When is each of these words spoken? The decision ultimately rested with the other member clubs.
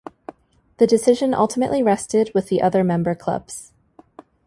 The 0.77 0.87
decision 0.87 1.35
ultimately 1.35 1.83
rested 1.83 2.31
with 2.33 2.47
the 2.47 2.59
other 2.63 2.83
member 2.83 3.13
clubs. 3.13 3.71